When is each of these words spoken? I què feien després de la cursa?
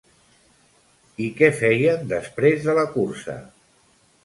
I 1.25 1.27
què 1.41 1.51
feien 1.59 2.09
després 2.15 2.67
de 2.69 2.77
la 2.83 2.89
cursa? 2.99 3.39